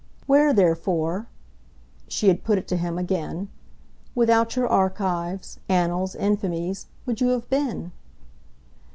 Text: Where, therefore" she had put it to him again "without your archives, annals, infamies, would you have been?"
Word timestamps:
Where, 0.25 0.51
therefore" 0.51 1.27
she 2.07 2.27
had 2.29 2.43
put 2.43 2.57
it 2.57 2.67
to 2.69 2.75
him 2.75 2.97
again 2.97 3.49
"without 4.15 4.55
your 4.55 4.67
archives, 4.67 5.59
annals, 5.69 6.15
infamies, 6.15 6.87
would 7.05 7.21
you 7.21 7.27
have 7.27 7.47
been?" 7.51 7.91